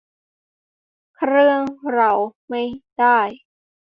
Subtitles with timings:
[1.15, 1.61] เครื่อง
[1.93, 2.11] เรา
[2.49, 2.63] ไม่
[2.97, 3.19] ได้